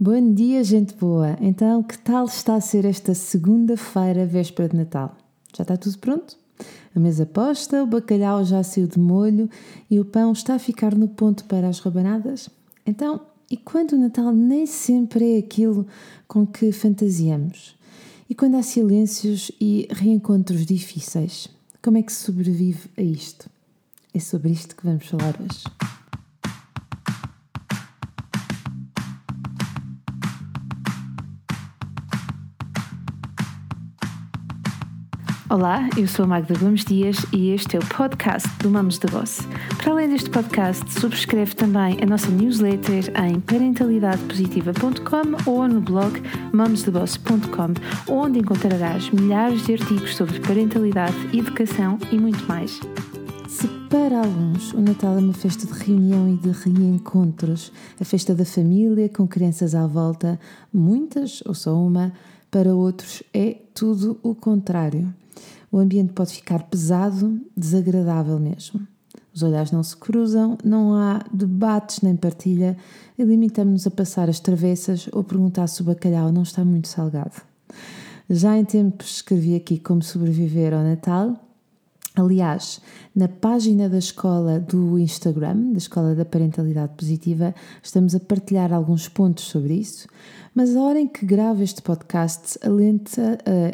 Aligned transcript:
Bom 0.00 0.32
dia, 0.32 0.62
gente 0.62 0.94
boa! 0.94 1.36
Então, 1.40 1.82
que 1.82 1.98
tal 1.98 2.26
está 2.26 2.54
a 2.54 2.60
ser 2.60 2.84
esta 2.84 3.14
segunda-feira, 3.14 4.24
véspera 4.24 4.68
de 4.68 4.76
Natal? 4.76 5.16
Já 5.52 5.62
está 5.62 5.76
tudo 5.76 5.98
pronto? 5.98 6.38
A 6.94 7.00
mesa 7.00 7.26
posta, 7.26 7.82
o 7.82 7.86
bacalhau 7.86 8.44
já 8.44 8.62
saiu 8.62 8.86
de 8.86 8.96
molho 8.96 9.50
e 9.90 9.98
o 9.98 10.04
pão 10.04 10.30
está 10.30 10.54
a 10.54 10.58
ficar 10.60 10.94
no 10.94 11.08
ponto 11.08 11.46
para 11.46 11.68
as 11.68 11.80
rabanadas? 11.80 12.48
Então, 12.86 13.20
e 13.50 13.56
quando 13.56 13.94
o 13.94 13.98
Natal 13.98 14.32
nem 14.32 14.66
sempre 14.66 15.34
é 15.34 15.38
aquilo 15.38 15.84
com 16.28 16.46
que 16.46 16.70
fantasiamos? 16.70 17.76
E 18.30 18.36
quando 18.36 18.54
há 18.54 18.62
silêncios 18.62 19.50
e 19.60 19.88
reencontros 19.90 20.64
difíceis? 20.64 21.48
Como 21.82 21.98
é 21.98 22.02
que 22.02 22.12
se 22.12 22.22
sobrevive 22.22 22.88
a 22.96 23.02
isto? 23.02 23.50
É 24.14 24.20
sobre 24.20 24.52
isto 24.52 24.76
que 24.76 24.86
vamos 24.86 25.08
falar 25.08 25.34
hoje. 25.40 25.77
Olá, 35.50 35.88
eu 35.96 36.06
sou 36.06 36.26
a 36.26 36.28
Magda 36.28 36.52
Gomes 36.58 36.84
Dias 36.84 37.16
e 37.32 37.52
este 37.52 37.76
é 37.76 37.78
o 37.78 37.86
podcast 37.86 38.46
do 38.58 38.68
Mamos 38.68 38.98
da 38.98 39.10
Boss. 39.10 39.40
Para 39.78 39.92
além 39.92 40.10
deste 40.10 40.28
podcast, 40.28 40.92
subscreve 40.92 41.54
também 41.54 41.96
a 42.02 42.06
nossa 42.06 42.28
newsletter 42.28 43.10
em 43.24 43.40
parentalidadepositiva.com 43.40 45.50
ou 45.50 45.66
no 45.66 45.80
blog 45.80 46.20
mamosdaboss.com, 46.52 48.12
onde 48.12 48.40
encontrarás 48.40 49.08
milhares 49.08 49.64
de 49.64 49.72
artigos 49.72 50.16
sobre 50.16 50.38
parentalidade, 50.40 51.16
educação 51.32 51.98
e 52.12 52.18
muito 52.18 52.46
mais. 52.46 52.78
Se 53.48 53.68
para 53.88 54.18
alguns 54.18 54.74
o 54.74 54.82
Natal 54.82 55.16
é 55.16 55.20
uma 55.20 55.32
festa 55.32 55.66
de 55.66 55.82
reunião 55.82 56.28
e 56.28 56.36
de 56.36 56.50
reencontros, 56.50 57.72
a 57.98 58.04
festa 58.04 58.34
da 58.34 58.44
família 58.44 59.08
com 59.08 59.26
crianças 59.26 59.74
à 59.74 59.86
volta, 59.86 60.38
muitas 60.70 61.42
ou 61.46 61.54
só 61.54 61.74
uma, 61.74 62.12
para 62.50 62.74
outros 62.74 63.22
é 63.32 63.56
tudo 63.72 64.20
o 64.22 64.34
contrário 64.34 65.10
o 65.70 65.78
ambiente 65.78 66.12
pode 66.12 66.32
ficar 66.32 66.64
pesado, 66.64 67.40
desagradável 67.56 68.38
mesmo. 68.38 68.80
Os 69.34 69.42
olhares 69.42 69.70
não 69.70 69.82
se 69.82 69.96
cruzam, 69.96 70.58
não 70.64 70.94
há 70.94 71.24
debates 71.32 72.00
nem 72.00 72.16
partilha 72.16 72.76
e 73.16 73.22
limitamos-nos 73.22 73.86
a 73.86 73.90
passar 73.90 74.28
as 74.28 74.40
travessas 74.40 75.08
ou 75.12 75.22
perguntar 75.22 75.66
se 75.68 75.80
o 75.80 75.84
bacalhau 75.84 76.32
não 76.32 76.42
está 76.42 76.64
muito 76.64 76.88
salgado. 76.88 77.42
Já 78.28 78.58
em 78.58 78.64
tempos 78.64 79.16
escrevi 79.16 79.54
aqui 79.54 79.78
como 79.78 80.02
sobreviver 80.02 80.74
ao 80.74 80.82
Natal. 80.82 81.47
Aliás, 82.18 82.80
na 83.14 83.28
página 83.28 83.88
da 83.88 83.98
escola 83.98 84.58
do 84.58 84.98
Instagram, 84.98 85.70
da 85.70 85.78
Escola 85.78 86.16
da 86.16 86.24
Parentalidade 86.24 86.94
Positiva, 86.96 87.54
estamos 87.80 88.12
a 88.12 88.18
partilhar 88.18 88.72
alguns 88.72 89.08
pontos 89.08 89.44
sobre 89.44 89.74
isso. 89.74 90.08
Mas 90.52 90.74
a 90.74 90.80
hora 90.80 90.98
em 90.98 91.06
que 91.06 91.24
gravo 91.24 91.62
este 91.62 91.80
podcast, 91.80 92.58
lente, 92.66 93.20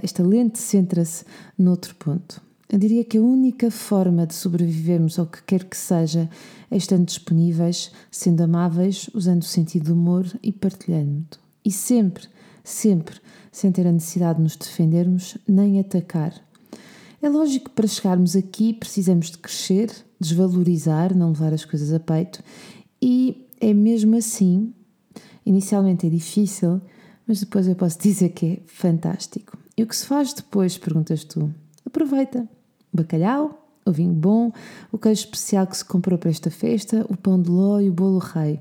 esta 0.02 0.22
lente 0.22 0.58
centra-se 0.58 1.24
noutro 1.58 1.94
ponto. 1.94 2.42
Eu 2.68 2.78
diria 2.78 3.02
que 3.02 3.16
a 3.16 3.22
única 3.22 3.70
forma 3.70 4.26
de 4.26 4.34
sobrevivermos 4.34 5.18
ao 5.18 5.24
que 5.24 5.42
quer 5.44 5.64
que 5.64 5.76
seja 5.76 6.28
é 6.70 6.76
estando 6.76 7.06
disponíveis, 7.06 7.92
sendo 8.10 8.42
amáveis, 8.42 9.08
usando 9.14 9.40
o 9.40 9.46
sentido 9.46 9.86
do 9.86 9.94
humor 9.94 10.26
e 10.42 10.52
partilhando. 10.52 11.38
E 11.64 11.72
sempre, 11.72 12.24
sempre, 12.62 13.16
sem 13.50 13.72
ter 13.72 13.86
a 13.86 13.92
necessidade 13.92 14.36
de 14.36 14.42
nos 14.42 14.56
defendermos 14.56 15.38
nem 15.48 15.80
atacar. 15.80 16.34
É 17.24 17.28
lógico 17.28 17.70
que 17.70 17.74
para 17.74 17.86
chegarmos 17.86 18.36
aqui 18.36 18.74
precisamos 18.74 19.30
de 19.30 19.38
crescer, 19.38 19.90
desvalorizar, 20.20 21.16
não 21.16 21.30
levar 21.30 21.54
as 21.54 21.64
coisas 21.64 21.92
a 21.92 21.98
peito, 21.98 22.42
e 23.00 23.48
é 23.60 23.72
mesmo 23.72 24.16
assim 24.16 24.74
Inicialmente 25.46 26.06
é 26.06 26.10
difícil, 26.10 26.80
mas 27.26 27.40
depois 27.40 27.68
eu 27.68 27.74
posso 27.74 27.98
dizer 28.00 28.30
que 28.30 28.46
é 28.46 28.58
fantástico. 28.66 29.58
E 29.76 29.82
o 29.82 29.86
que 29.86 29.96
se 29.96 30.06
faz 30.06 30.32
depois, 30.32 30.78
perguntas 30.78 31.24
tu? 31.24 31.52
Aproveita. 31.84 32.48
Bacalhau, 32.92 33.68
o 33.84 33.92
vinho 33.92 34.12
bom, 34.12 34.52
o 34.90 34.98
queijo 34.98 35.24
especial 35.24 35.66
que 35.66 35.76
se 35.76 35.84
comprou 35.84 36.18
para 36.18 36.30
esta 36.30 36.50
festa, 36.50 37.04
o 37.08 37.16
pão 37.16 37.40
de 37.40 37.50
ló 37.50 37.80
e 37.80 37.90
o 37.90 37.92
bolo 37.92 38.18
rei. 38.18 38.60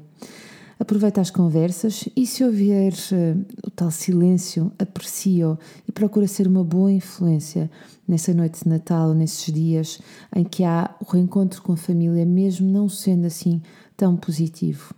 Aproveita 0.83 1.21
as 1.21 1.31
conversas 1.31 2.09
e 2.13 2.27
se 2.27 2.43
ouvir 2.43 2.91
uh, 2.91 3.45
o 3.65 3.71
tal 3.71 3.89
silêncio, 3.89 4.69
aprecia-o 4.77 5.57
e 5.87 5.93
procura 5.93 6.27
ser 6.27 6.45
uma 6.45 6.61
boa 6.61 6.91
influência 6.91 7.71
nessa 8.05 8.33
noite 8.33 8.61
de 8.61 8.69
Natal, 8.69 9.13
nesses 9.13 9.45
dias 9.53 10.01
em 10.35 10.43
que 10.43 10.65
há 10.65 10.93
o 10.99 11.09
reencontro 11.09 11.61
com 11.61 11.71
a 11.71 11.77
família, 11.77 12.25
mesmo 12.25 12.69
não 12.69 12.89
sendo 12.89 13.25
assim 13.25 13.61
tão 13.95 14.17
positivo. 14.17 14.93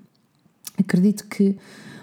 Acredito 0.76 1.28
que 1.28 1.56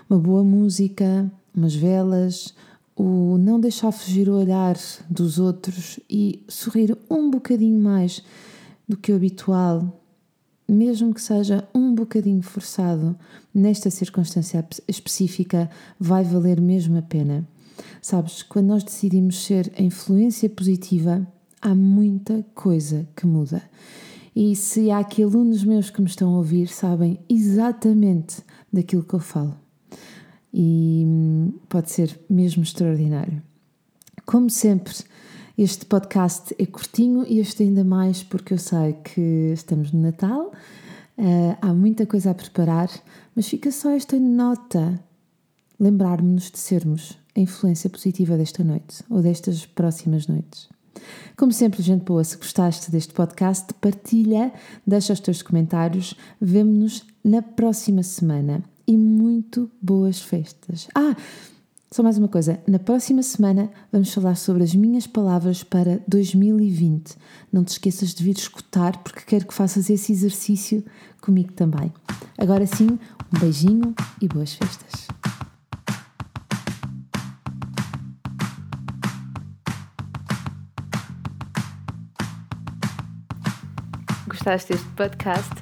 uma 0.08 0.20
boa 0.20 0.44
música, 0.44 1.28
umas 1.52 1.74
velas, 1.74 2.54
o 2.94 3.36
não 3.36 3.58
deixar 3.58 3.90
fugir 3.90 4.28
o 4.28 4.38
olhar 4.38 4.76
dos 5.10 5.40
outros 5.40 5.98
e 6.08 6.44
sorrir 6.46 6.96
um 7.10 7.28
bocadinho 7.32 7.80
mais 7.80 8.22
do 8.88 8.96
que 8.96 9.10
o 9.10 9.16
habitual, 9.16 10.01
mesmo 10.72 11.12
que 11.12 11.20
seja 11.20 11.68
um 11.74 11.94
bocadinho 11.94 12.42
forçado, 12.42 13.16
nesta 13.54 13.90
circunstância 13.90 14.66
específica, 14.88 15.70
vai 15.98 16.24
valer 16.24 16.60
mesmo 16.60 16.96
a 16.98 17.02
pena. 17.02 17.46
Sabes, 18.00 18.42
quando 18.42 18.68
nós 18.68 18.82
decidimos 18.82 19.44
ser 19.44 19.72
a 19.78 19.82
influência 19.82 20.48
positiva, 20.48 21.26
há 21.60 21.74
muita 21.74 22.44
coisa 22.54 23.06
que 23.14 23.26
muda. 23.26 23.62
E 24.34 24.56
se 24.56 24.90
há 24.90 24.98
aqui 24.98 25.22
alunos 25.22 25.62
meus 25.62 25.90
que 25.90 26.00
me 26.00 26.08
estão 26.08 26.34
a 26.34 26.38
ouvir, 26.38 26.68
sabem 26.68 27.20
exatamente 27.28 28.42
daquilo 28.72 29.04
que 29.04 29.14
eu 29.14 29.20
falo. 29.20 29.54
E 30.52 31.04
hum, 31.06 31.52
pode 31.68 31.90
ser 31.90 32.18
mesmo 32.28 32.62
extraordinário. 32.62 33.42
Como 34.24 34.48
sempre, 34.48 34.94
este 35.56 35.84
podcast 35.84 36.54
é 36.58 36.64
curtinho 36.64 37.26
e 37.28 37.38
este 37.38 37.62
ainda 37.62 37.84
mais 37.84 38.22
porque 38.22 38.54
eu 38.54 38.58
sei 38.58 38.94
que 39.04 39.52
estamos 39.52 39.92
no 39.92 40.00
Natal, 40.00 40.52
uh, 41.18 41.56
há 41.60 41.74
muita 41.74 42.06
coisa 42.06 42.30
a 42.30 42.34
preparar, 42.34 42.88
mas 43.36 43.48
fica 43.48 43.70
só 43.70 43.90
esta 43.90 44.18
nota: 44.18 44.98
lembrar-nos 45.78 46.50
de 46.50 46.58
sermos 46.58 47.18
a 47.36 47.40
influência 47.40 47.90
positiva 47.90 48.36
desta 48.36 48.64
noite 48.64 49.04
ou 49.10 49.20
destas 49.20 49.66
próximas 49.66 50.26
noites. 50.26 50.68
Como 51.36 51.52
sempre, 51.52 51.82
gente 51.82 52.04
boa, 52.04 52.22
se 52.24 52.36
gostaste 52.36 52.90
deste 52.90 53.12
podcast, 53.12 53.72
partilha, 53.74 54.52
deixa 54.86 55.12
os 55.12 55.20
teus 55.20 55.42
comentários. 55.42 56.14
Vemo-nos 56.40 57.04
na 57.24 57.42
próxima 57.42 58.02
semana 58.02 58.62
e 58.86 58.96
muito 58.96 59.70
boas 59.80 60.20
festas. 60.20 60.88
Ah, 60.94 61.16
só 61.92 62.02
mais 62.02 62.16
uma 62.16 62.26
coisa, 62.28 62.58
na 62.66 62.78
próxima 62.78 63.22
semana 63.22 63.70
vamos 63.92 64.14
falar 64.14 64.34
sobre 64.34 64.62
as 64.62 64.74
minhas 64.74 65.06
palavras 65.06 65.62
para 65.62 66.00
2020. 66.08 67.16
Não 67.52 67.62
te 67.62 67.72
esqueças 67.72 68.14
de 68.14 68.24
vir 68.24 68.34
escutar, 68.34 68.96
porque 69.02 69.20
quero 69.26 69.46
que 69.46 69.52
faças 69.52 69.90
esse 69.90 70.10
exercício 70.10 70.82
comigo 71.20 71.52
também. 71.52 71.92
Agora 72.38 72.66
sim, 72.66 72.98
um 73.34 73.38
beijinho 73.38 73.94
e 74.22 74.26
boas 74.26 74.54
festas. 74.54 75.06
gostaste 84.42 84.72
deste 84.72 84.88
podcast, 84.96 85.61